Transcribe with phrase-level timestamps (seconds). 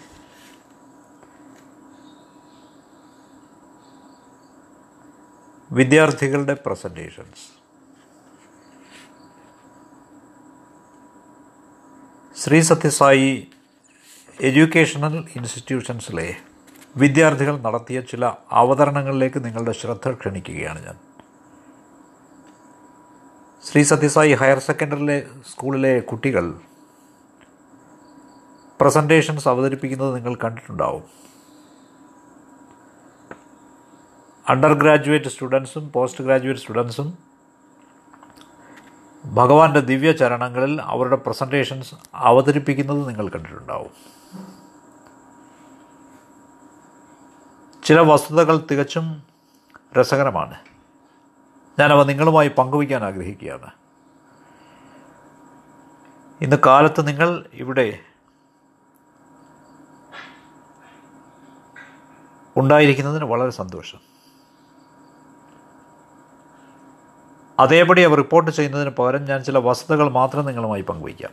[5.71, 7.45] വിദ്യാർത്ഥികളുടെ presentations
[12.43, 13.47] Shri Sathya Sai
[14.41, 16.35] educational ഇൻസ്റ്റിറ്റ്യൂഷൻസിലെ
[16.97, 21.12] വിദ്യാർത്ഥികൾ നടത്തിയ ചില അവതരണങ്ങളിലേക്ക് നിങ്ങളുടെ ശ്രദ്ധ ക്ഷണിക്കുകയാണ് ഞാൻ.
[23.63, 26.59] ശ്രീ സത്യസായി ഹയർ സെക്കൻഡറിയിലെ സ്കൂളിലെ കുട്ടികൾ
[28.81, 31.03] പ്രസന്റേഷൻസ് അവതരിപ്പിക്കുന്നത് നിങ്ങൾ കണ്ടിട്ടുണ്ടാവും.
[34.49, 37.17] അണ്ടർ ഗ്രാജുവേറ്റ് സ്റ്റുഡൻസും പോസ്റ്റ് ഗ്രാജുവേറ്റ് സ്റ്റുഡൻസും
[39.25, 43.91] ഭഗവാന്റെ ദിവ്യ ചരണങ്ങളിൽ അവരുടെ പ്രസന്റേഷൻസ് അവതരിപ്പിക്കുന്നത് നിങ്ങൾ കണ്ടിട്ടുണ്ടാവും.
[47.83, 49.23] ചില വസ്തുതകൾ തികച്ചും
[49.99, 50.72] രസകരമാണ്.
[51.79, 53.71] ഞാനവ നിങ്ങളുമായി പങ്കുവയ്ക്കാൻ ആഗ്രഹിക്കുകയാണ്.
[56.41, 57.99] ഇന്ന് കാലത്ത് നിങ്ങൾ ഇവിടെ
[62.57, 63.99] ഉണ്ടായിരിക്കുന്നതിന് വളരെ സന്തോഷം.
[67.59, 71.31] അതേപടി അവർ റിപ്പോർട്ട് ചെയ്യുന്നതിന് പകരം ഞാൻ ചില വസ്തുതകൾ മാത്രം നിങ്ങളുമായി പങ്കുവയ്ക്കാം.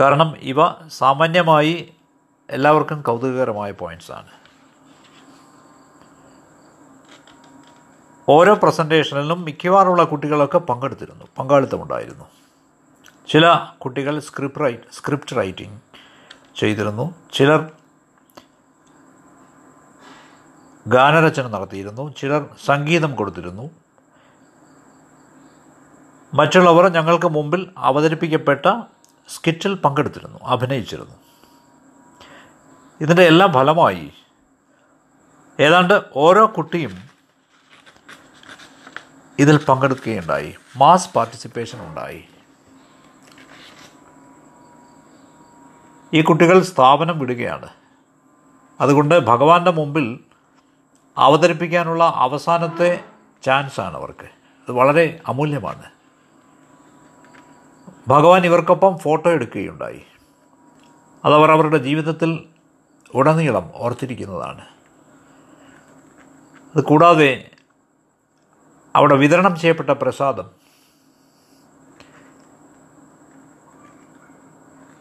[0.00, 0.56] കാരണം ഇവ
[0.88, 1.94] സാമാന്യമായി
[2.50, 4.43] എല്ലാവർക്കും കൗതുകകരമായ പോയിന്റ്സാണ്
[8.28, 12.24] ഓരോ പ്രസന്റേഷനിലും മിക്കവാറുള്ള കുട്ടികളൊക്കെ പങ്കെടുത്തിരുന്നു പങ്കാളിത്തമുണ്ടായിരുന്നു.
[13.28, 15.80] ചില കുട്ടികൾ സ്ക്രിപ്റ്റ് റൈറ്റ് സ്ക്രിപ്റ്റ് റൈറ്റിംഗ്
[16.56, 17.14] ചെയ്തിരുന്നു.
[17.32, 17.70] ചിലർ
[20.86, 22.14] ഗാനരചന നടത്തിയിരുന്നു.
[22.18, 23.70] ചിലർ സംഗീതം കൊടുത്തിരുന്നു.
[26.34, 28.66] മറ്റുള്ളവർ ഞങ്ങൾക്ക് മുമ്പിൽ അവതരിപ്പിക്കപ്പെട്ട
[29.28, 31.14] സ്കിറ്റിൽ പങ്കെടുത്തിരുന്നു അഭിനയിച്ചിരുന്നു.
[33.00, 34.12] ഇതിന്റെ എല്ലാം ഫലമായി
[35.60, 37.13] ഏതാണ്ട് ഓരോ കുട്ടിയും
[39.38, 40.54] ഇതിൽ പങ്കെടുക്കുകയുണ്ടായി.
[40.76, 42.24] മാസ് പാർട്ടിസിപ്പേഷൻ ഉണ്ടായി.
[46.14, 47.68] ഈ കുട്ടികൾ സ്ഥാപനം വിടുകയാണ്.
[48.80, 50.20] അതുകൊണ്ട് ഭഗവാന്റെ മുമ്പിൽ
[51.18, 53.04] അവതരിപ്പിക്കാനുള്ള അവസാനത്തെ
[53.42, 54.24] ചാൻസാണ് അവർക്ക്.
[54.24, 55.82] അത് വളരെ അമൂല്യമാണ്.
[58.08, 60.02] ഭഗവാൻ ഇവർക്കൊപ്പം ഫോട്ടോ എടുക്കുകയുണ്ടായി.
[61.24, 62.44] അതവർ അവരുടെ ജീവിതത്തിൽ
[63.14, 64.64] ഉടനീളം ഓർത്തിരിക്കുന്നതാണ്.
[66.76, 67.50] അത് കൂടാതെ
[68.96, 70.50] അവിടെ വിതരണം ചെയ്യപ്പെട്ട പ്രസാദം.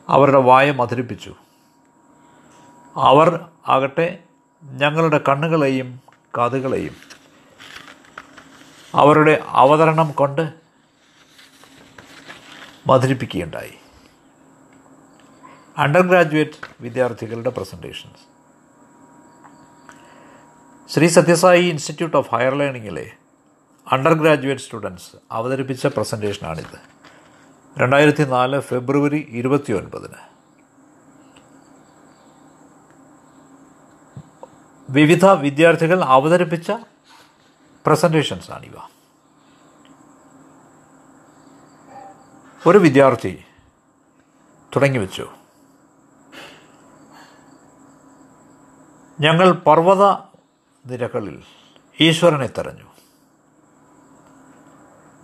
[0.10, 1.36] അവരുടെ വായ മധുരിപ്പിച്ചു.
[2.96, 4.24] അവർ ആകട്ടെ
[4.64, 6.02] ഞങ്ങളുടെ കണ്ണുകളെയും
[6.38, 6.96] കാതുകളെയും
[8.96, 10.54] അവരുടെ അവതരണം കൊണ്ട്
[12.88, 13.74] മധുരിപ്പിക്കുകയുണ്ടായി.
[15.78, 18.34] അണ്ടർ ഗ്രാജുവേറ്റ് വിദ്യാർത്ഥികളുടെ presentations
[20.92, 23.12] Shri Sathya Sai institute of higher ലേണിങ്ങിലെ
[23.88, 26.78] under graduate students അവതരിപ്പിച്ച പ്രസന്റേഷനാണിത്
[27.80, 30.22] രണ്ടായിരത്തി നാല് ഫെബ്രുവരി ഇരുപത്തി ഒൻപതിന്
[34.90, 36.72] വിവിധ വിദ്യാർത്ഥികൾ അവതരിപ്പിച്ച
[37.86, 38.76] പ്രസന്റേഷൻസാണിവ
[42.68, 43.46] ഒരു വിദ്യാർത്ഥി
[44.76, 45.28] തുടങ്ങി വെച്ചു
[49.22, 50.04] ഞങ്ങൾ പർവത
[50.86, 51.44] നിരകളിൽ
[52.02, 52.93] ഈശ്വരനെ തെരഞ്ഞു.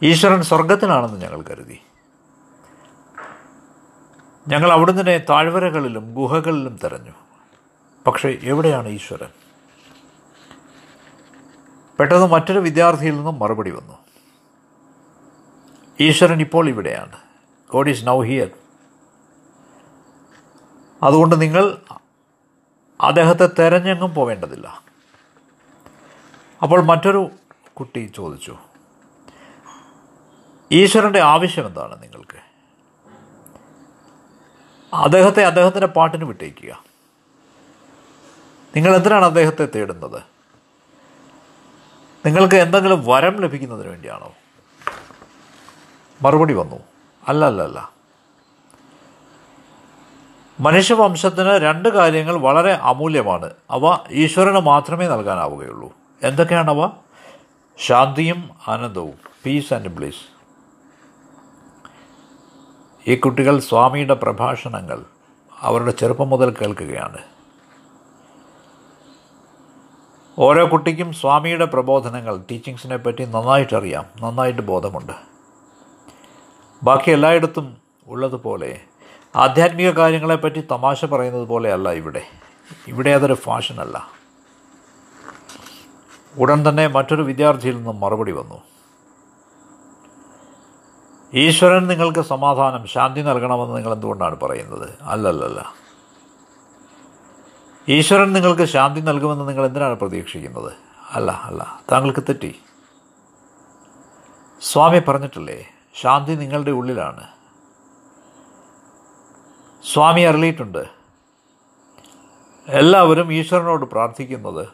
[0.03, 1.79] ഈശ്വരൻ സ്വർഗത്തിലാണെന്ന് ഞങ്ങൾ കരുതി.
[4.47, 7.11] ഞങ്ങൾ അവിടുന്ന് താഴ്വരകളിലും ഗുഹകളിലും തെരഞ്ഞു.
[8.07, 9.29] പക്ഷേ എവിടെയാണ് ഈശ്വരൻ?
[11.99, 13.97] പെട്ടെന്ന് മറ്റൊരു വിദ്യാർത്ഥിയിൽ നിന്നും മറുപടി വന്നു.
[15.99, 17.15] ഈശ്വരൻ ഇപ്പോൾ ഇവിടെയാണ്.
[17.71, 18.49] ഗോഡ് ഈസ് നൗ ഹിയർ
[21.03, 21.77] അതുകൊണ്ട് നിങ്ങൾ
[23.01, 24.83] അദ്ദേഹത്തെ തെരഞ്ഞെങ്ങും പോവേണ്ടതില്ല.
[26.63, 27.29] അപ്പോൾ മറ്റൊരു
[27.73, 28.57] കുട്ടി ചോദിച്ചു
[30.71, 32.39] ഈശ്വരന്റെ ആവശ്യം എന്താണ് നിങ്ങൾക്ക്?
[34.95, 36.83] അദ്ദേഹത്തെ അദ്ദേഹത്തിന്റെ പാട്ടിന് വിട്ടേക്കുക.
[38.75, 40.21] നിങ്ങൾ എന്തിനാണ് അദ്ദേഹത്തെ തേടുന്നത്?
[42.25, 44.33] നിങ്ങൾക്ക് എന്തെങ്കിലും വരം ലഭിക്കുന്നതിന് വേണ്ടിയാണോ?
[46.21, 46.75] മറുപടി വന്നു.
[47.27, 47.91] അല്ല അല്ല അല്ല.
[50.59, 53.49] മനുഷ്യവംശത്തിന് രണ്ട് കാര്യങ്ങൾ വളരെ അമൂല്യമാണ്.
[53.71, 55.93] അവ ഈശ്വരന് മാത്രമേ നൽകാനാവുകയുള്ളൂ.
[56.23, 56.89] എന്തൊക്കെയാണവ
[57.77, 59.19] ശാന്തിയും ആനന്ദവും.
[59.45, 60.38] പീസ് ആൻഡ് ബ്ലിസ്
[63.09, 65.05] ഈ കുട്ടികൾ സ്വാമിയുടെ പ്രഭാഷണങ്ങൾ
[65.59, 67.17] അവരുടെ ചെറുപ്പം മുതൽ കേൾക്കുകയാണ്.
[70.39, 75.15] ഓരോ കുട്ടിക്കും സ്വാമിയുടെ പ്രബോധനങ്ങൾ ടീച്ചിങ്സിനെ പറ്റി നന്നായിട്ടറിയാം നന്നായിട്ട് ബോധമുണ്ട്.
[76.83, 77.77] ബാക്കി എല്ലായിടത്തും
[78.07, 78.81] ഉള്ളതുപോലെ
[79.35, 82.23] ആധ്യാത്മിക കാര്യങ്ങളെപ്പറ്റി തമാശ പറയുന്നത് പോലെയല്ല ഇവിടെ.
[82.87, 84.09] ഇവിടെ അതൊരു ഫാഷനല്ല
[86.37, 88.61] ഉടൻ തന്നെ മറ്റൊരു വിദ്യാർത്ഥിയിൽ നിന്നും മറുപടി വന്നു.
[91.33, 94.97] ഈശ്വരൻ നിങ്ങൾക്ക് സമാധാനം ശാന്തി നൽകണമെന്ന് നിങ്ങൾ എന്തുകൊണ്ടാണ് പറയുന്നത്?
[95.01, 95.73] അല്ലല്ലല്ല.
[97.89, 100.73] ഈശ്വരൻ നിങ്ങൾക്ക് ശാന്തി നൽകുമെന്ന് നിങ്ങൾ എന്തിനാണ് പ്രതീക്ഷിക്കുന്നത്?
[101.11, 101.81] അല്ല അല്ല.
[101.91, 102.61] താങ്കൾക്ക് തെറ്റി.
[104.61, 105.65] സ്വാമി പറഞ്ഞിട്ടില്ലേ
[106.01, 107.27] ശാന്തി നിങ്ങളുടെ ഉള്ളിലാണ്.
[109.93, 110.85] സ്വാമി അറിയിട്ടുണ്ട്
[112.67, 114.67] എല്ലാവരും ഈശ്വരനോട് പ്രാർത്ഥിക്കുന്നത്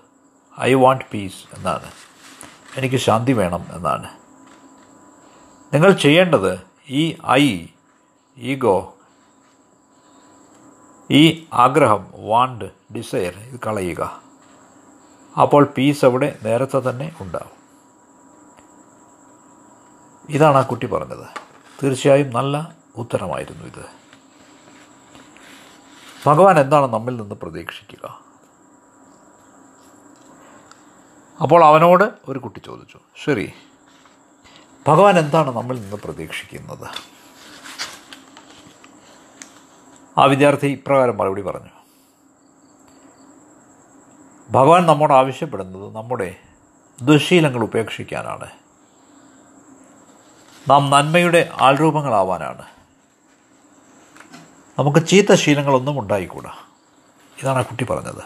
[0.62, 1.92] ഐ വാണ്ട് പീസ് എന്നാണ്.
[2.78, 4.25] എനിക്ക് ശാന്തി വേണം എന്നാണ്.
[5.76, 7.68] നിങ്ങൾ ചെയ്യേണ്ടത് ഈ ഐ
[8.38, 8.98] ഈഗോ
[11.12, 14.22] ഈ ആഗ്രഹം വാണ്ട് ഡിസയർ ഇത് കളയുക.
[15.42, 17.58] അപ്പോൾ പീസ് അവിടെ നേരത്തെ തന്നെ ഉണ്ടാവും.
[20.30, 21.28] ഇതാണ് ആ കുട്ടി പറഞ്ഞത്.
[21.84, 23.86] തീർച്ചയായും നല്ല ഉത്തരമായിരുന്നു ഇത്.
[26.26, 28.22] ഭഗവാൻ എന്താണ് നമ്മിൽ നിന്ന് പ്രതീക്ഷിക്കുക?
[31.42, 33.54] അപ്പോൾ അവനോട് ഒരു കുട്ടി ചോദിച്ചു ശരി
[34.88, 36.88] ഭഗവാൻ എന്താണ് നമ്മൾ നിന്ന് പ്രതീക്ഷിക്കുന്നത്?
[40.18, 41.70] ആ വിദ്യാർത്ഥി ഇപ്രകാരം മറുപടി പറഞ്ഞു.
[44.50, 46.36] ഭഗവാൻ നമ്മോട് ആവശ്യപ്പെടുന്നത് നമ്മുടെ
[47.02, 48.50] ദുശീലങ്ങൾ ഉപേക്ഷിക്കാനാണ്.
[50.70, 52.62] നാം നന്മയുടെ ആൾരൂപങ്ങളാവാനാണ്.
[54.80, 56.52] നമുക്ക് ചീത്ത ശീലങ്ങളൊന്നും ഉണ്ടായിക്കൂടാ.
[57.44, 58.24] ഇതാണ് ആ കുട്ടി പറഞ്ഞത്.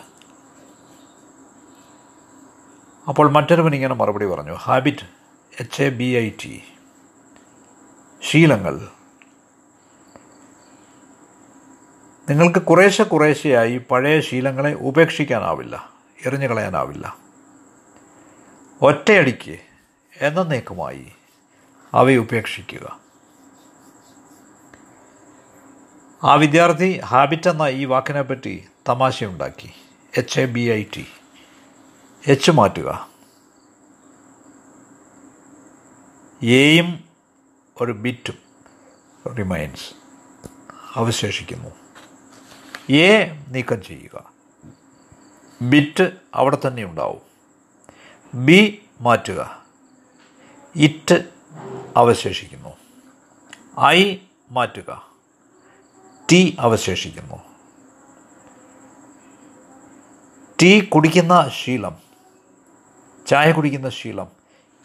[3.07, 4.53] അപ്പോൾ മറ്റൊരുവൻ ഇങ്ങനെ മറുപടി പറഞ്ഞു.
[4.53, 5.18] Habit
[5.59, 6.63] H A B I T
[8.23, 8.87] ശീലങ്ങൾ.
[12.29, 15.89] നിങ്ങൾക്ക് കുറേശ്ശെ കുറേശ്ശെയായി പഴയ ശീലങ്ങളെ ഉപേക്ഷിക്കാനാവില്ല
[16.25, 17.17] എറിഞ്ഞു കളയാനാവില്ല
[18.81, 19.57] ഒറ്റയടിക്ക്
[20.21, 21.11] എന്നേക്കുമായി
[21.93, 22.99] അവയെ ഉപേക്ഷിക്കുക.
[26.23, 29.71] ആ വിദ്യാർത്ഥി ഹാബിറ്റ് എന്ന ഈ വാക്കിനെപ്പറ്റി തമാശയുണ്ടാക്കി.
[30.17, 31.07] H A B I T
[32.27, 33.09] H മാറ്റുക.
[36.43, 37.03] എയും
[37.81, 38.37] ഒരു ബിറ്റും
[39.37, 39.93] റിമൈൻസ്
[40.95, 41.69] അവശേഷിക്കുന്നു.
[42.93, 44.31] എ നീക്കം ചെയ്യുക.
[45.61, 47.21] ബിറ്റ് അവിടെ തന്നെ ഉണ്ടാവും.
[48.33, 49.65] ബി മാറ്റുക.
[50.75, 51.31] ഇറ്റ്
[51.97, 52.69] അവശേഷിക്കുന്നു.
[53.85, 54.17] ഐ
[54.51, 55.11] മാറ്റുക.
[56.31, 57.35] ടി അവശേഷിക്കുന്നു.
[60.61, 61.95] ടീ കുടിക്കുന്ന ശീലം
[63.27, 64.38] ചായ കുടിക്കുന്ന ശീലം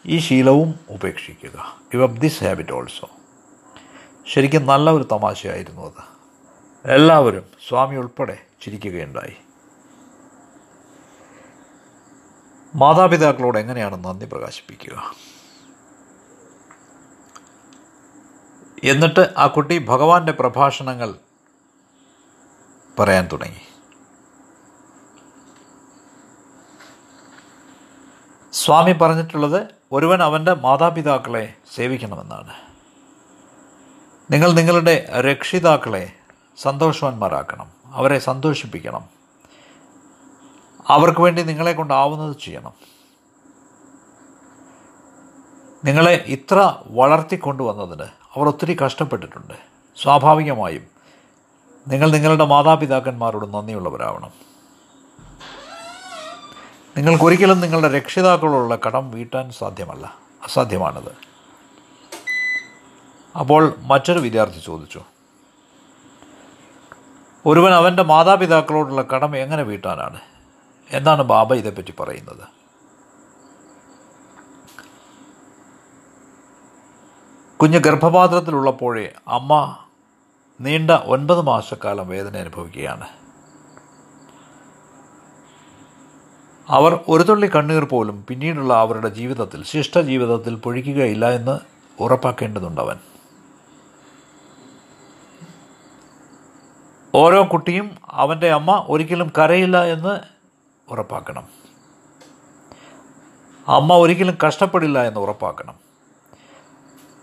[0.07, 1.79] ഈ ശീലവും ഉപേക്ഷിക്കുക.
[1.93, 3.09] Give up this habit also
[4.33, 6.15] ശരിക്കും നല്ല ഒരു തമാശയായിരുന്നു അത്.
[6.91, 9.35] എല്ലാവരും സ്വാമി ഉൾപ്പെടെ ചിരിക്കുകയുണ്ടായി.
[12.75, 15.15] മാതാപിതാക്കളോട് എങ്ങനെയാണ് നന്ദി പ്രകാശിപ്പിക്കുക?
[18.83, 21.15] എന്നിട്ട് ആ കുട്ടി ഭഗവാന്റെ പ്രഭാഷണങ്ങൾ
[22.99, 23.74] പറയാൻ തുടങ്ങി.
[28.55, 32.53] സ്വാമി പറഞ്ഞിട്ടുള്ളത് ഒരുവൻ അവന്റെ മാതാപിതാക്കളെ സേവിക്കണമെന്നാണ്.
[34.31, 36.11] നിങ്ങൾ നിങ്ങളുടെ രക്ഷിതാക്കളെ
[36.61, 39.05] സന്തോഷവാന്മാരാക്കണം അവരെ സന്തോഷിപ്പിക്കണം.
[40.87, 42.73] അവർക്ക് വേണ്ടി നിങ്ങളെ കൊണ്ടാവുന്നത് ചെയ്യണം.
[45.85, 49.53] നിങ്ങളെ ഇത്ര വളർത്തിക്കൊണ്ടുവന്നതിന് അവർ ഒത്തിരി കഷ്ടപ്പെട്ടിട്ടുണ്ട്.
[50.01, 50.87] സ്വാഭാവികമായും
[51.87, 54.44] നിങ്ങൾ നിങ്ങളുടെ മാതാപിതാക്കന്മാരോട് നന്ദിയുള്ളവരാവണം.
[56.97, 60.15] നിങ്ങൾക്കൊരിക്കലും നിങ്ങളുടെ രക്ഷിതാക്കളോടുള്ള കടം വീട്ടാൻ സാധ്യമല്ല.
[60.43, 61.11] അസാധ്യമാണത്.
[63.39, 65.01] അപ്പോൾ മറ്റൊരു വിദ്യാർത്ഥി ചോദിച്ചു.
[67.45, 70.19] ഒരുവൻ അവന്റെ മാതാപിതാക്കളോടുള്ള കടം എങ്ങനെ വീട്ടാനാണ്?
[70.91, 72.47] എന്നാണ് ബാബ ഇതേപ്പറ്റി പറയുന്നത്?
[77.57, 79.77] കുഞ്ഞ് ഗർഭപാത്രത്തിലുള്ളപ്പോഴേ അമ്മ
[80.61, 83.24] നീണ്ട ഒൻപത് മാസക്കാലം വേദന അനുഭവിക്കുകയാണ്.
[86.69, 91.59] അവർ ഒരു തുള്ളി കണ്ണീർ പോലും പിന്നീടുള്ള അവരുടെ ജീവിതത്തിൽ ശിഷ്ട ജീവിതത്തിൽ പൊഴിക്കുകയില്ല എന്ന്
[91.99, 92.95] ഉറപ്പാക്കേണ്ടതുണ്ട് അവൻ.
[97.15, 100.19] ഓരോ കുട്ടിയും അവന്റെ അമ്മ ഒരിക്കലും കരയില്ല എന്ന്
[100.89, 101.47] ഉറപ്പാക്കണം.
[103.67, 105.75] അമ്മ ഒരിക്കലും കഷ്ടപ്പെടില്ല എന്ന് ഉറപ്പാക്കണം.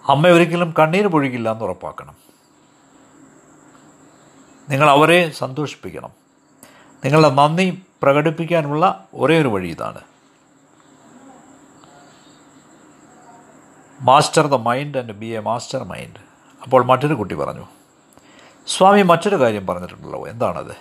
[0.09, 2.15] അമ്മ ഒരിക്കലും കണ്ണീർ പൊഴിക്കില്ല എന്ന് ഉറപ്പാക്കണം.
[4.69, 6.11] നിങ്ങൾ അവരെ സന്തോഷിപ്പിക്കണം.
[7.05, 10.01] നിങ്ങളുടെ നന്ദി പ്രകടിപ്പിക്കാനുള്ള ഒരേ ഒരു വഴി ഇതാണ്.
[14.03, 16.21] Master the mind and be a master mind
[16.63, 17.67] അപ്പോൾ മറ്റൊരു കുട്ടി പറഞ്ഞു
[18.67, 20.75] സ്വാമി മറ്റൊരു കാര്യം പറഞ്ഞിട്ടുണ്ടല്ലോ എന്താണത്?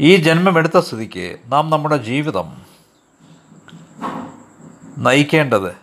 [0.00, 2.62] ഈ ജന്മമെടുത്ത സ്ഥിതിക്ക് നാം നമ്മുടെ ജീവിതം
[4.98, 5.76] നയിക്കേണ്ടത്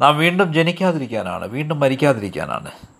[0.00, 2.91] നാം വീണ്ടും ജനിക്കാതിരിക്കാനാണ് വീണ്ടും മരിക്കാതിരിക്കാനാണ്.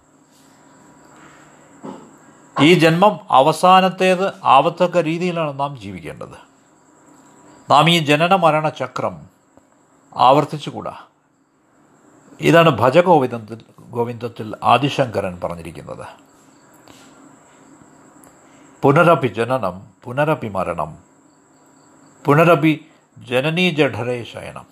[2.60, 6.52] ഈ ജന്മം അവസാനത്തേത് ആവത്തക്ക രീതിയിലാണ് നാം ജീവിക്കേണ്ടത്.
[7.70, 9.20] നാം ഈ ജനന മരണ ചക്രം
[10.16, 10.96] ആവർത്തിച്ചുകൂടാ.
[12.40, 16.06] ഇതാണ് ഭജഗോവിന്ദത്തിൽ ഗോവിന്ദത്തിൽ ആദിശങ്കരൻ പറഞ്ഞിരിക്കുന്നത്.
[18.82, 20.96] പുനരപി ജനനം പുനരപി മരണം
[22.24, 22.84] പുനരപി
[23.18, 24.66] ജനനീ ജഠരേ ശയനം.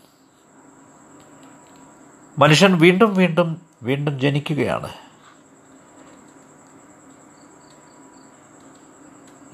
[2.38, 5.09] മനുഷ്യൻ വീണ്ടും വീണ്ടും വീണ്ടും ജനിക്കുകയാണ്.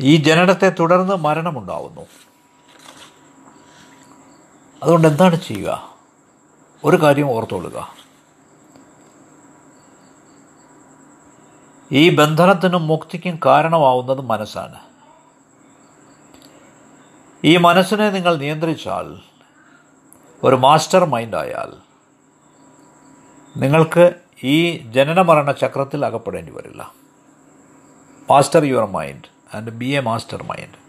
[0.01, 2.01] ഈ ജനനത്തെ തുടർന്ന് മരണമുണ്ടാവുന്നു.
[4.83, 5.97] അതുകൊണ്ട് എന്താണ് ചെയ്യുക?
[6.85, 7.95] ഒരു കാര്യം ഓർത്തുകൊള്ളുക.
[11.93, 14.81] ഈ ബന്ധനത്തിനും മുക്തിക്കും കാരണമാവുന്നത് മനസ്സാണ്.
[17.45, 19.21] ഈ മനസ്സിനെ നിങ്ങൾ നിയന്ത്രിച്ചാൽ
[20.43, 21.73] ഒരു മാസ്റ്റർ മൈൻഡായാൽ
[23.57, 26.93] നിങ്ങൾക്ക് ഈ ജനനമരണ ചക്രത്തിൽ അകപ്പെടേണ്ടി വരില്ല.
[28.31, 29.36] Master your mind.
[29.55, 30.87] And be a master mind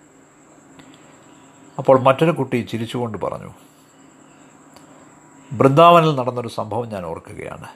[1.78, 3.52] അപ്പോൾ മറ്റൊരു കുട്ടി ചിരിച്ചുകൊണ്ട് പറഞ്ഞു
[5.52, 7.68] ബൃന്ദാവനിൽ നടന്നൊരു സംഭവം ഞാൻ ഓർക്കുകയാണ്.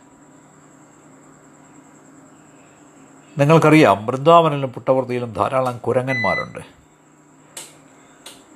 [3.40, 6.60] നിങ്ങൾക്കറിയാം ബൃന്ദാവനിലും പുട്ടവർത്തിയിലും ധാരാളം കുരങ്ങന്മാരുണ്ട്.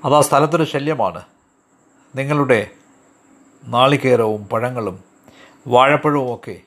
[0.05, 1.21] അത് ആ സ്ഥലത്തൊരു ശല്യമാണ്.
[2.15, 2.71] നിങ്ങളുടെ
[3.65, 5.03] നാളികേരവും പഴങ്ങളും
[5.67, 6.61] വാഴപ്പഴവും ഒക്കെ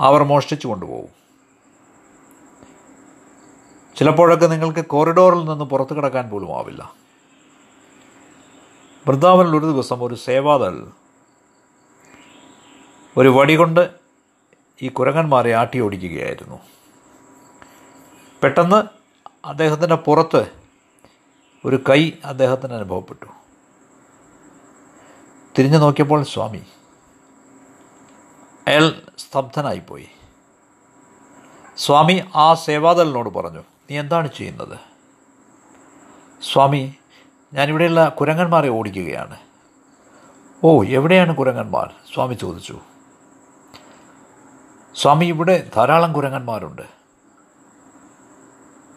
[0.00, 1.17] അവർ മോഷ്ടിച്ചു കൊണ്ടുപോകും.
[3.98, 6.94] ചിലപ്പോഴൊക്കെ നിങ്ങൾക്ക് കോറിഡോറിൽ നിന്ന് പുറത്തു കിടക്കാൻ പോലും ആവില്ല.
[9.08, 10.86] വൃന്ദാവനിൽ ഒരു ദിവസം ഒരു സേവാദൾ
[13.16, 13.90] ഒരു വടി കൊണ്ട്
[14.82, 16.58] ഈ കുരങ്ങന്മാരെ ആട്ടി ഓടിക്കുകയായിരുന്നു.
[18.42, 18.82] പെട്ടെന്ന്
[19.46, 20.52] അദ്ദേഹത്തിന്റെ പുറത്ത്
[21.64, 23.26] ഒരു കൈ അദ്ദേഹത്തിന് അനുഭവപ്പെട്ടു.
[25.58, 26.62] തിരിഞ്ഞു നോക്കിയപ്പോൾ സ്വാമി
[28.68, 30.08] അയാൾ സ്തബ്ധനായിപ്പോയി.
[31.76, 34.78] സ്വാമി ആ സേവാദലിനോട് പറഞ്ഞു നീ എന്താണ് ചെയ്യുന്നത്?
[36.52, 36.94] സ്വാമി
[37.54, 39.36] ഞാനിവിടെയുള്ള കുരങ്ങന്മാരെ ഓടിക്കുകയാണ്.
[40.64, 41.94] ഓ എവിടെയാണ് കുരങ്ങന്മാർ?
[42.14, 42.80] സ്വാമി ചോദിച്ചു.
[44.94, 46.82] സ്വാമി ഇവിടെ ധാരാളം കുരങ്ങന്മാരുണ്ട്.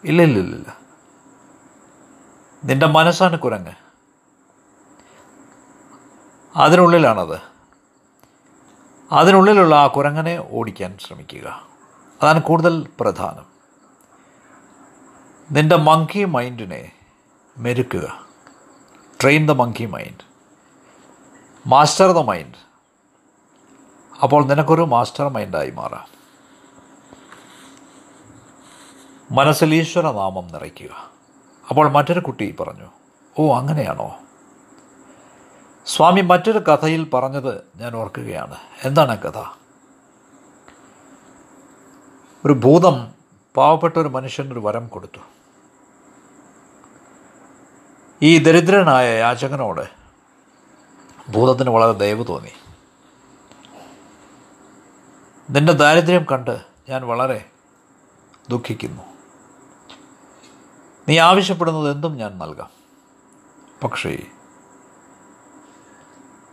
[0.04, 0.76] ഇല്ലില്ലില്ല ഇല്ല ഇല്ല ഇല്ല
[2.64, 3.72] നിന്റെ മനസ്സാണ് കുരങ്ങ്.
[6.56, 7.40] അതിനുള്ളിലാണത്.
[9.12, 11.68] അതിനുള്ളിലുള്ള ആ കുരങ്ങനെ ഓടിക്കാൻ ശ്രമിക്കുക.
[12.22, 13.51] അതാണ് കൂടുതൽ പ്രധാനം.
[15.50, 16.92] നിന്റെ മങ്കി മൈൻഡിനെ
[17.58, 18.26] മെരുക്കുക.
[19.22, 20.32] Train the monkey mind
[21.66, 22.72] master the mind
[24.22, 26.22] അപ്പോൾ നിനക്കൊരു മാസ്റ്റർ മൈൻഡായി മാറാം.
[29.30, 31.10] മനസ്സിൽ ഈശ്വരനാമം നിറയ്ക്കുക.
[31.68, 32.90] അപ്പോൾ മറ്റൊരു കുട്ടി പറഞ്ഞു
[33.38, 34.18] ഓ അങ്ങനെയാണോ?
[35.86, 38.56] സ്വാമി മറ്റൊരു കഥയിൽ പറഞ്ഞത് ഞാൻ ഓർക്കുകയാണ്.
[38.84, 39.38] എന്താണ് കഥ?
[42.46, 43.21] ഒരു ഭൂതം
[43.56, 45.18] പാവപ്പെട്ട ഒരു മനുഷ്യനൊരു വരം കൊടുത്തു.
[48.22, 49.88] ഈ ദരിദ്രനായ യാചകനോട്
[51.32, 52.50] ഭൂതത്തിന് വളരെ ദയവ് തോന്നി.
[55.50, 57.50] നിന്റെ ദാരിദ്ര്യം കണ്ട് ഞാൻ വളരെ
[58.50, 59.02] ദുഃഖിക്കുന്നു.
[61.08, 62.70] നീ ആവശ്യപ്പെടുന്നത് എന്തും ഞാൻ നൽകാം.
[63.84, 64.22] പക്ഷേ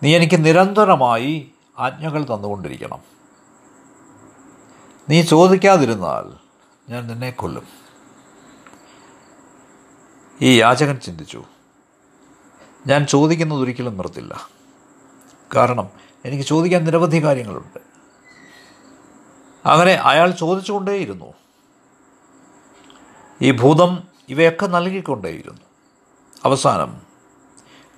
[0.03, 2.99] നീ എനിക്ക് നിരന്തരമായി ആജ്ഞകൾ തന്നുകൊണ്ടിരിക്കണം.
[5.09, 6.48] നീ ചോദിക്കാതിരുന്നാൽ
[6.89, 7.67] ഞാൻ നിന്നെ കൊല്ലും.
[10.41, 11.43] ഈ യാചകൻ ചിന്തിച്ചു.
[12.87, 14.49] ഞാൻ ചോദിക്കുന്നത് ഒരിക്കലും നിർത്തില്ല.
[15.55, 15.89] കാരണം
[16.25, 17.79] എനിക്ക് ചോദിക്കാൻ നിരവധി കാര്യങ്ങളുണ്ട്.
[19.65, 21.33] അങ്ങനെ അയാൾ ചോദിച്ചുകൊണ്ടേയിരുന്നു.
[23.41, 25.61] ഈ ഭൂതം ഇവയൊക്കെ നൽകിക്കൊണ്ടേയിരുന്നു.
[26.45, 27.01] അവസാനം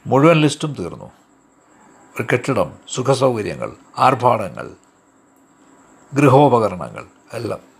[0.07, 1.11] മുഴുവൻ ലിസ്റ്റും തീർന്നു.
[2.15, 4.75] ഒരു കെട്ടിടം സുഖസൗകര്യങ്ങൾ ആർഭാടങ്ങൾ
[6.13, 7.70] ഗൃഹോപകരണങ്ങൾ എല്ലാം.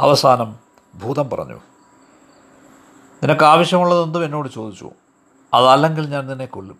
[0.00, 0.58] അവസാനം
[0.94, 1.60] ഭൂതം പറഞ്ഞു
[3.22, 4.90] നിനക്ക് ആവശ്യമുള്ളതെന്തും എന്നോട് ചോദിച്ചു.
[5.54, 6.78] അതല്ലെങ്കിൽ ഞാൻ നിന്നെ കൊല്ലും.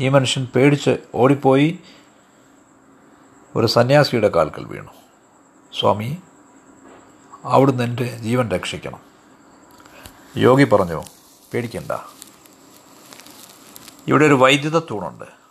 [0.00, 1.78] ഈ മനുഷ്യൻ പേടിച്ച് ഓടിപ്പോയി.
[3.56, 4.90] ഒരു സന്യാസിയുടെ കാൽക്കൽ വീണു.
[5.80, 6.22] സ്വാമി
[7.44, 9.00] അവിടുന്ന് എന്റെ ജീവൻ രക്ഷിക്കണം.
[10.36, 11.02] യോഗി പറഞ്ഞു
[11.54, 11.92] പേടിക്കണ്ട.
[14.08, 15.45] ഇവിടെ ഒരു വൈദ്യുത തൂണുണ്ട്.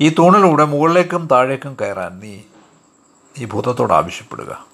[0.00, 2.40] ഈ തൂണിലൂടെ മുകളിലേക്കും താഴേക്കും കയറാൻ നീ
[3.38, 4.66] ഈ ഭൂതത്തോട് ആവശ്യപ്പെടുക.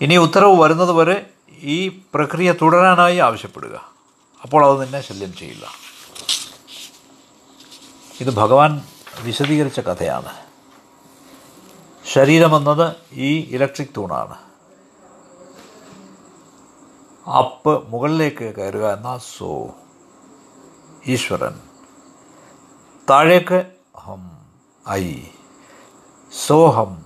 [0.00, 3.92] ഇനി ഉത്തരവ് വരുന്നത് വരെ ഈ പ്രക്രിയ തുടരാനായി ആവശ്യപ്പെടുക.
[4.42, 5.66] അപ്പോൾ അത് നിന്നെ ശല്യം ചെയ്യില്ല.
[8.20, 8.82] ഇത് ഭഗവാൻ
[9.20, 10.32] വിശദീകരിച്ച കഥയാണ്.
[12.14, 14.36] ശരീരമെന്നത് ഈ ഇലക്ട്രിക് തൂണാണ്.
[17.28, 19.74] അപ്പ് മുകളിലേക്ക് കയറുക എന്ന സോ
[21.06, 21.65] ഈശ്വരൻ.
[23.10, 24.30] താഴേക്ക് ഹം
[24.90, 25.22] ഐ
[26.46, 27.04] സോഹം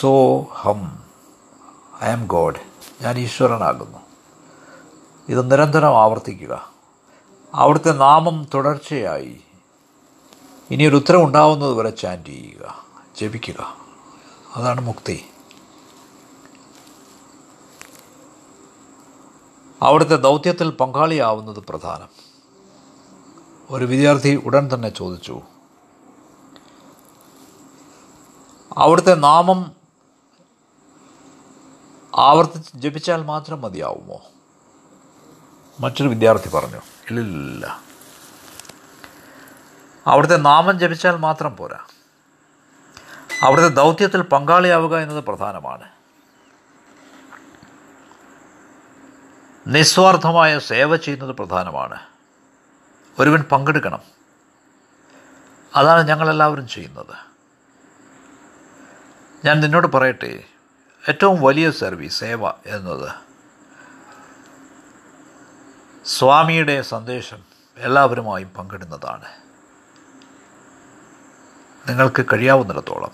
[0.00, 1.02] സോഹം
[2.02, 2.56] ഐ ആം ഗോഡ്
[3.00, 3.98] ഞാൻ ഈശ്വരനാകുന്നു.
[5.28, 6.72] ഇത് നിരന്തരം ആവർത്തിക്കുക.
[7.54, 9.40] അവിടുത്തെ നാമം തുടർച്ചയായി.
[10.70, 12.84] ഇനി ഒരു ഉത്തരം ഉണ്ടാവുന്നത് വരെ ചാന്റ് ചെയ്യുക
[13.20, 13.76] ജപിക്കുക.
[14.56, 15.26] അതാണ് മുക്തി.
[19.82, 22.33] അവിടുത്തെ ദൗത്യത്തിൽ പങ്കാളിയാവുന്നത് പ്രധാനം.
[23.70, 25.42] ഒരു വിദ്യാർത്ഥി ഉടൻ തന്നെ ചോദിച്ചു.
[28.78, 29.72] അവിടുത്തെ നാമം
[32.14, 34.22] ആവർത്തിച്ച് ജപിച്ചാൽ മാത്രം മതിയാവുമോ?
[35.80, 37.80] മറ്റൊരു വിദ്യാർത്ഥി പറഞ്ഞു ഇല്ലില്ല.
[40.06, 41.78] അവിടുത്തെ നാമം ജപിച്ചാൽ മാത്രം പോരാ.
[43.42, 45.88] അവിടുത്തെ ദൗത്യത്തിൽ പങ്കാളിയാവുക എന്നത് പ്രധാനമാണ്.
[49.66, 52.13] നിസ്വാർത്ഥമായ സേവ ചെയ്യുന്നത് പ്രധാനമാണ്.
[53.18, 54.02] ഒരുവൻ പങ്കെടുക്കണം.
[55.76, 57.34] അതാണ് ഞങ്ങളെല്ലാവരും ചെയ്യുന്നത്.
[59.44, 60.44] ഞാൻ നിന്നോട് പറയട്ടെ
[61.08, 63.12] ഏറ്റവും വലിയ സർവീസ് സേവ എന്നത്
[66.06, 67.38] സ്വാമിയുടെ സന്ദേശം
[67.76, 69.24] എല്ലാവരുമായും പങ്കിടുന്നതാണ്.
[71.88, 73.10] നിങ്ങൾക്ക് കഴിയാവുന്നിടത്തോളം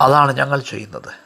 [0.00, 1.24] അതാണ് ഞങ്ങൾ ചെയ്യുന്നത്.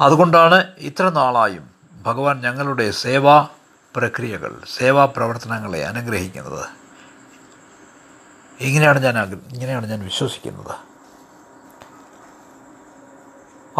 [0.00, 1.70] അതുകൊണ്ടാണ് ഇത്ര നാളായും
[2.02, 3.48] ഭഗവാൻ ഞങ്ങളുടെ സേവാ
[3.96, 6.66] പ്രക്രിയകൾ സേവാ പ്രവർത്തനങ്ങളെ അനുഗ്രഹിക്കുന്നത്.
[8.60, 9.18] ഇങ്ങനെയാണ് ഞാൻ
[9.52, 10.74] ഇങ്ങനെയാണ് ഞാൻ വിശ്വസിക്കുന്നത്.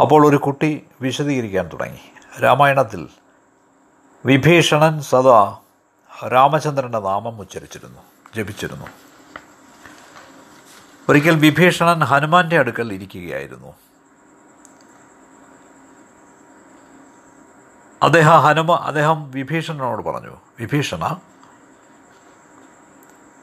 [0.00, 2.00] അപ്പോൾ ഒരു കുട്ടി വിശദീകരിക്കാൻ തുടങ്ങി.
[2.42, 3.08] രാമായണത്തിൽ
[4.26, 5.56] വിഭീഷണൻ സദാ
[6.32, 8.00] രാമചന്ദ്രന്റെ നാമം ഉച്ചരിച്ചിരുന്നു
[8.36, 8.86] ജപിച്ചിരുന്നു.
[11.08, 13.81] ഒരിക്കൽ വിഭീഷണൻ ഹനുമാന്റെ അടുക്കൽ ഇരിക്കുകയായിരുന്നു.
[18.02, 21.20] അദ്ദേഹം ഹനുമ അദ്ദേഹം വിഭീഷണനോട് പറഞ്ഞു വിഭീഷണ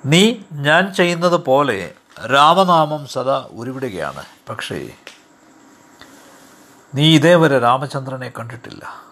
[0.06, 1.94] നീ ഞാൻ ചെയ്യുന്നത് പോലെ
[2.32, 4.26] രാമനാമം സദാ ഉരുവിടുകയാണ്.
[4.50, 4.90] പക്ഷേ
[6.96, 9.04] നീ ഇതേവരെ രാമചന്ദ്രനെ കണ്ടിട്ടില്ല.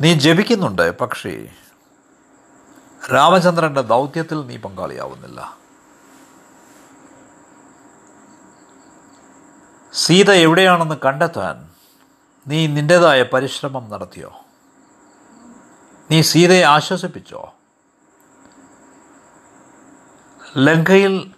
[0.00, 1.48] നീ ജപിക്കുന്നുണ്ട് പക്ഷേ
[3.14, 5.56] രാമചന്ദ്രന്റെ ദൗത്യത്തിൽ നീ പങ്കാളിയാവുന്നില്ല.
[9.92, 11.75] സീത എവിടെയാണെന്ന് കണ്ടെത്താൻ
[12.46, 14.32] നീ നിന്റേതായ പരിശ്രമം നടത്തിയോ?
[16.10, 17.54] നീ സീതയെ ആശ്വസിപ്പിച്ചോ?
[20.56, 21.34] ലങ്കയിൽ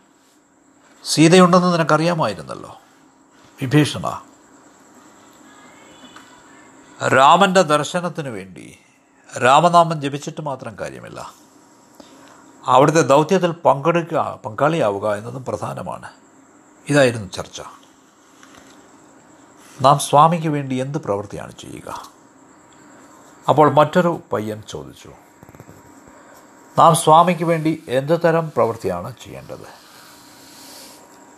[1.05, 2.81] സീതയുണ്ടെന്ന് നിനക്കറിയാമായിരുന്നല്ലോ.
[3.63, 4.23] വിഭീഷണ
[7.09, 8.79] രാമന്റെ ദർശനത്തിന് വേണ്ടി
[9.45, 11.33] രാമനാമം ജപിച്ചിട്ട് മാത്രം കാര്യമില്ല.
[12.67, 16.11] അവിടുത്തെ ദൗത്യത്തിൽ പങ്കെടുക്കുക പങ്കാളിയാവുക എന്നതും പ്രധാനമാണ്.
[16.89, 17.63] ഇതായിരുന്നു ചർച്ച.
[19.83, 22.05] നാം സ്വാമിക്ക് വേണ്ടി എന്ത് പ്രവൃത്തിയാണ് ചെയ്യുക?
[23.49, 25.13] അപ്പോൾ മറ്റൊരു പയ്യൻ ചോദിച്ചു
[26.79, 29.67] നാം സ്വാമിക്ക് വേണ്ടി എന്ത് തരം പ്രവൃത്തിയാണ് ചെയ്യേണ്ടത്?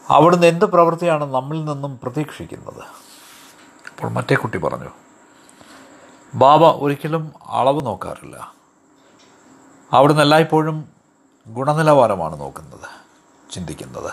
[0.08, 2.82] അവിടുന്ന് എന്ത് പ്രവൃത്തിയാണ് നമ്മിൽ നിന്നും പ്രതീക്ഷിക്കുന്നത്?
[3.90, 4.90] അപ്പോൾ മറ്റേ കുട്ടി പറഞ്ഞു
[6.34, 8.54] ബാബ ഒരിക്കലും അളവ് നോക്കാറില്ല.
[9.92, 10.88] അവിടുന്ന് എല്ലായ്പ്പോഴും
[11.48, 12.88] ഗുണനിലവാരമാണ് നോക്കുന്നത്
[13.52, 14.12] ചിന്തിക്കുന്നത്.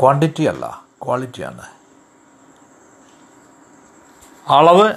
[0.00, 1.83] ക്വാണ്ടിറ്റി അല്ല ക്വാളിറ്റിയാണ്
[4.48, 4.94] അളവ്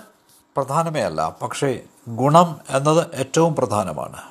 [0.56, 4.24] പ്രധാനമേ അല്ല പക്ഷേ ഗുണം എന്നത് ഏറ്റവും പ്രധാനമാണ്.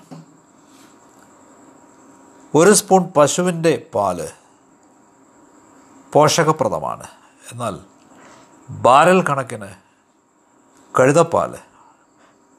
[2.55, 4.29] ഒരു സ്പൂൺ പശുവിന്റെ പാൽ
[6.13, 7.07] പോഷകപ്രദമാണ്.
[7.53, 7.81] എന്നാൽ
[8.71, 9.69] ബാരൽ കണക്കിന്
[10.99, 11.59] കഴുതപ്പാൽ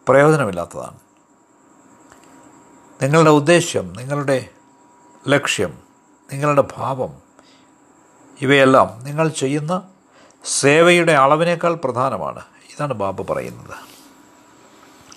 [0.07, 0.99] പ്രയോജനമില്ലാത്തതാണ്.
[3.01, 4.49] നിങ്ങളുടെ ഉദ്ദേശ്യം നിങ്ങളുടെ
[5.27, 5.79] ലക്ഷ്യം
[6.31, 7.21] നിങ്ങളുടെ ഭാവം
[8.41, 9.89] ഇവയെല്ലാം നിങ്ങൾ ചെയ്യുന്ന
[10.43, 12.39] സേവയുടെ അളവിനേക്കാൾ പ്രധാനമാണ്.
[12.69, 13.73] ഇതാണ് ബാബ പറയുന്നത്.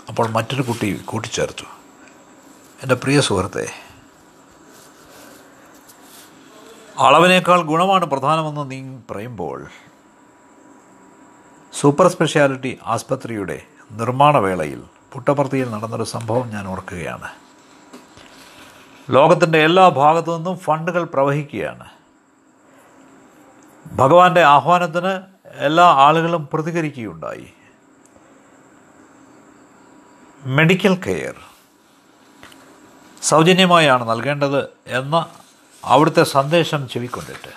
[0.08, 1.64] അപ്പോൾ മറ്റൊരു കുട്ടി കൂട്ടിച്ചേർത്തു.
[2.82, 3.68] എന്റെ പ്രിയ സുഹൃത്തെ
[6.98, 9.66] അളവിനേക്കാൾ ഗുണമാണ് പ്രധാനമെന്ന് നീ പറയുമ്പോൾ
[11.80, 17.30] സൂപ്പർ സ്പെഷ്യാലിറ്റി ആസ്പത്രിയുടെ നിർമ്മാണവേളയിൽ പുട്ടപ്പർത്തിയിൽ നടന്നൊരു സംഭവം ഞാൻ ഓർക്കുകയാണ്.
[19.10, 21.99] ലോകത്തിന്റെ എല്ലാ ഭാഗത്തു നിന്നും ഫണ്ടുകൾ പ്രവഹിക്കുകയാണ്.
[23.92, 25.22] ഭഗവാന്റെ ആഹ്വാനത്തിന്
[25.54, 27.52] എല്ലാ ആളുകളും പ്രതികരിക്കുകയുണ്ടായി.
[30.42, 31.34] മെഡിക്കൽ കെയർ
[33.22, 35.26] സൗജന്യമായാണ് നൽകേണ്ടത് എന്ന
[35.84, 37.52] അവിടുത്തെ സന്ദേശം ചെവിക്കൊണ്ടിട്ട്.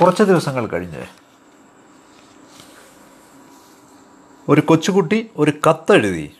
[0.00, 1.06] കുറച്ച് ദിവസങ്ങൾ കഴിഞ്ഞ്
[4.48, 6.36] ഒരു കൊച്ചുകുട്ടി ഒരു കത്തെഴുതി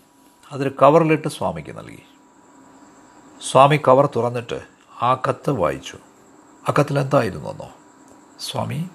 [0.52, 2.02] അതൊരു കവറിലിട്ട് സ്വാമിക്ക് നൽകി.
[3.50, 5.98] സ്വാമി കവർ തുറന്നിട്ട് ആ കത്ത് വായിച്ചു.
[6.68, 7.68] ആ കത്തിൽ എന്തായിരുന്നെന്നോ
[8.40, 8.90] സ്വാമി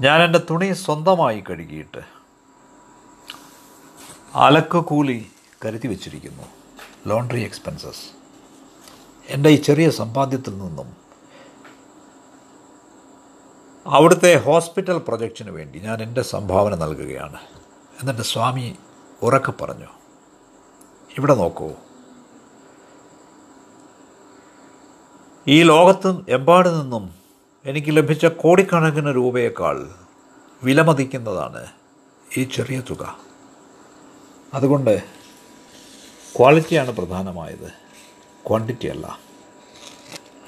[0.00, 2.02] ഞാൻ എന്റെ തുണി സ്വന്തമായി കഴുകിയിട്ട്
[4.34, 5.30] അലക്ക് കൂലി
[5.64, 6.42] കരുതി വച്ചിരിക്കുന്നു.
[7.06, 8.04] ലോണ്ടറി എക്സ്പെൻസസ്
[9.28, 10.96] എന്റെ ഈ ചെറിയ സമ്പാദ്യത്തിൽ നിന്നും
[13.86, 17.40] അവിടുത്തെ ഹോസ്പിറ്റൽ പ്രൊജക്റ്റിന് വേണ്ടി ഞാൻ എന്റെ സംഭാവന നൽകുകയാണ്.
[18.00, 18.76] എന്നിട്ട് സ്വാമി
[19.22, 19.90] ഉറക്കെ പറഞ്ഞു
[21.18, 21.70] ഇവിടെ നോക്കൂ
[25.48, 27.14] ഈ ലോകത്ത് എമ്പാട് നിന്നും
[27.64, 29.90] എനിക്ക് ലഭിച്ച കോടിക്കണക്കിന് രൂപയേക്കാൾ
[30.62, 31.66] വിലമതിക്കുന്നതാണ്
[32.36, 33.18] ഈ ചെറിയ തുക.
[34.54, 35.02] അതുകൊണ്ട്
[36.38, 37.72] ക്വാളിറ്റിയാണ് പ്രധാനമായത്.
[38.48, 39.18] ക്വാണ്ടിറ്റി അല്ല.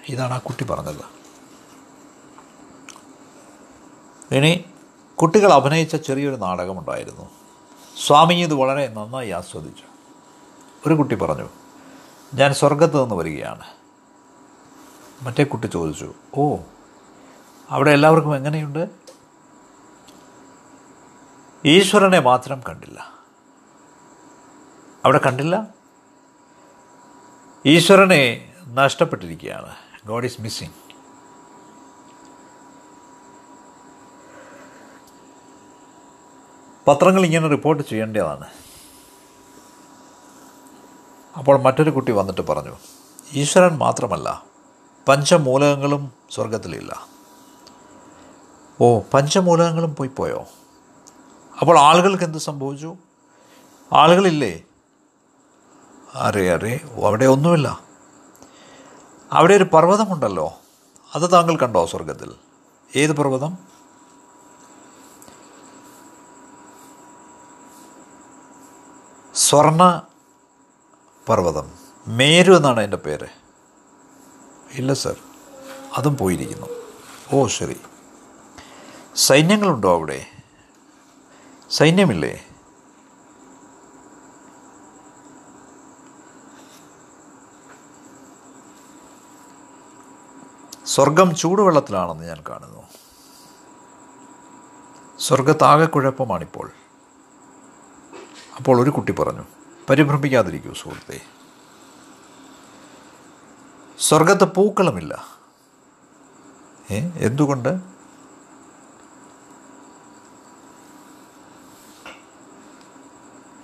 [0.08, 1.04] ഇതാണ് ആ കുട്ടി പറഞ്ഞത്.
[4.34, 4.64] ഇനി
[5.14, 7.30] കുട്ടികൾ അഭിനയിച്ച ചെറിയൊരു നാടകമുണ്ടായിരുന്നു.
[8.06, 9.84] സ്വാമി ഇത് വളരെ നന്നായി ആസ്വദിച്ചു.
[10.86, 11.48] ഒരു കുട്ടി പറഞ്ഞു
[12.34, 13.77] ഞാൻ സ്വർഗത്ത് നിന്ന് വരികയാണ്.
[15.22, 16.56] മറ്റേ കുട്ടി ചോദിച്ചു ഓ
[17.70, 18.88] അവിടെ എല്ലാവർക്കും എങ്ങനെയുണ്ട്?
[21.66, 23.12] ഈശ്വരനെ മാത്രം കണ്ടില്ല.
[25.04, 25.66] അവിടെ കണ്ടില്ല?
[27.66, 29.74] ഈശ്വരനെ നഷ്ടപ്പെട്ടിരിക്കുകയാണ്.
[30.06, 30.72] ഗോഡ് ഈസ് മിസ്സിങ്
[36.88, 38.44] പത്രങ്ങൾ ഇങ്ങനെ റിപ്പോർട്ട് ചെയ്യേണ്ടതാണ്.
[41.38, 42.76] അപ്പോൾ മറ്റൊരു കുട്ടി വന്നിട്ട് പറഞ്ഞു
[43.32, 44.47] ഈശ്വരൻ മാത്രമല്ല
[45.08, 47.06] പഞ്ചമൂലകങ്ങളും സ്വർഗത്തിലില്ല
[48.80, 50.46] ഓ പഞ്ചമൂലകങ്ങളും പോയി പോയോ?
[51.60, 52.96] അപ്പോൾ ആളുകൾക്ക് എന്ത് സംഭവിച്ചു?
[53.92, 54.62] ആളുകളില്ലേ?
[56.14, 57.80] അറേ അറേ അവിടെ ഒന്നുമില്ല.
[59.32, 60.52] അവിടെ ഒരു പർവതമുണ്ടല്ലോ.
[61.14, 62.34] അത് താങ്കൾ കണ്ടോ സ്വർഗത്തിൽ
[62.96, 63.58] ഏത് പർവതം?
[69.34, 70.02] സ്വർണ
[71.28, 71.70] പർവതം.
[72.08, 73.47] മേരു എന്നാണ് എന്റെ പേര്.
[74.72, 75.16] ഇല്ല സർ.
[75.96, 76.66] അതും പോയിരിക്കുന്നു.
[77.32, 77.80] ഓ ശരി.
[79.16, 80.26] സൈന്യങ്ങളുണ്ടോ അവിടെ?
[81.70, 82.44] സൈന്യമില്ലേ?
[90.86, 92.82] സ്വർഗം ചൂടുവെള്ളത്തിലാണെന്ന് ഞാൻ കാണുന്നു.
[95.18, 96.70] സ്വർഗത്താകെ കുഴപ്പമാണിപ്പോൾ.
[98.56, 99.42] അപ്പോൾ ഒരു കുട്ടി പറഞ്ഞു
[99.90, 101.37] പരിഭ്രമിക്കാതിരിക്കൂ സുഹൃത്തെ.
[104.00, 105.38] സ്വർഗത്ത് പൂക്കളുമില്ല.
[107.16, 107.80] എന്തുകൊണ്ട്?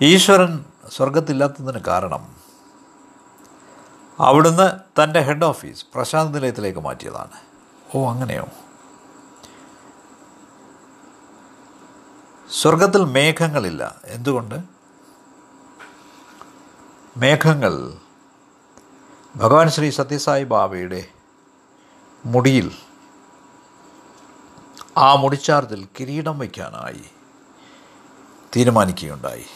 [0.01, 2.37] ഈശ്വരൻ സ്വർഗത്തില്ലാത്തതിന് കാരണം
[4.19, 7.41] അവിടുന്ന് തന്റെ ഹെഡ് ഓഫീസ് പ്രശാന്ത് നിലയത്തിലേക്ക് മാറ്റിയതാണ്.
[7.95, 8.49] ഓ അങ്ങനെയോ?
[12.51, 14.01] സ്വർഗത്തിൽ മേഘങ്ങളില്ല.
[14.05, 14.55] എന്തുകൊണ്ട്?
[17.17, 18.04] മേഘങ്ങൾ
[19.37, 21.07] ഭഗവാൻ ശ്രീ സത്യസായി ബാബയുടെ
[22.27, 22.73] മുടിയിൽ
[24.97, 27.03] ആ മുടിച്ചാർത്തിൽ കിരീടം വയ്ക്കാനായി
[28.57, 29.47] തീരുമാനിക്കുകയുണ്ടായി.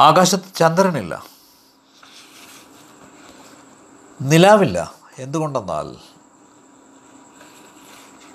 [0.00, 1.26] ആകാശത്ത് ചന്ദ്രനില്ല.
[4.22, 4.94] നിലാവില്ല.
[5.18, 5.96] എന്തുകൊണ്ടെന്നാൽ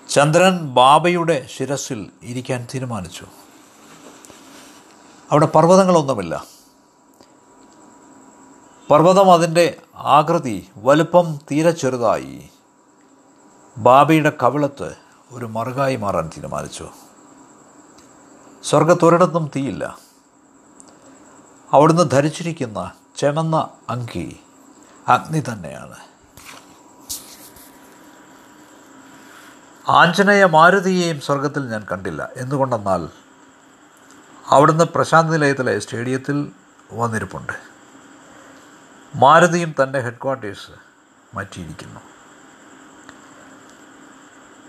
[0.10, 3.26] ചന്ദ്രൻ ബാബയുടെ ശിരസിൽ ഇരിക്കാൻ തീരുമാനിച്ചു.
[5.32, 6.59] അവിടെ പർവതങ്ങളൊന്നുമില്ല.
[8.90, 12.50] പർവതം അതിന്റെ ആകൃതി വലുപ്പം തീരെ ചെറുതായി.
[13.78, 14.96] ബാബയുടെ കവിളത്ത്
[15.32, 16.90] ഒരു മറുകായി മാറാൻ തീരുമാനിച്ചു.
[18.64, 19.98] സ്വർഗത്തൊരിടത്തും തീയില്ല.
[21.74, 24.40] അവിടുന്ന് ധരിച്ചിരിക്കുന്ന ചെമന്ന അങ്കി
[25.08, 25.96] അഗ്നി തന്നെയാണ്.
[29.90, 32.30] ആഞ്ജനേയ മാരുതിയെയും സ്വർഗത്തിൽ ഞാൻ കണ്ടില്ല.
[32.36, 33.10] എന്തുകൊണ്ടെന്നാൽ
[34.48, 36.52] അവിടുന്ന് പ്രശാന്ത് നിലയത്തിലെ സ്റ്റേഡിയത്തിൽ
[36.92, 37.69] വന്നിരിപ്പുണ്ട്.
[39.16, 40.72] മാരുതിയും തന്റെ ഹെഡ്ക്വാർട്ടേഴ്സ്
[41.34, 42.00] മാറ്റിയിരിക്കുന്നു.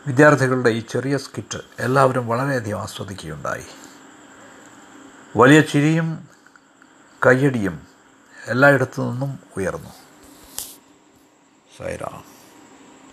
[0.07, 3.65] വിദ്യാർത്ഥികളുടെ ഈ ചെറിയ സ്കിറ്റ് എല്ലാവരും വളരെയധികം ആസ്വദിക്കുകയുണ്ടായി.
[5.37, 6.29] വലിയ ചിരിയും
[7.27, 7.87] കയ്യടിയും
[8.47, 9.91] എല്ലായിടത്തു നിന്നും ഉയർന്നു.
[11.79, 12.40] സൈറാം.